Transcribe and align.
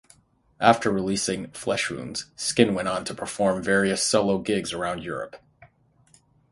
After 0.59 0.89
releasing 0.89 1.49
"Fleshwounds", 1.51 2.25
Skin 2.35 2.73
went 2.73 2.87
on 2.87 3.05
to 3.05 3.13
perform 3.13 3.61
various 3.61 4.01
solo 4.01 4.39
gigs 4.39 4.73
around 4.73 5.03
Europe. 5.03 5.35